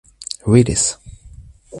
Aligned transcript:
Willis. 0.47 0.97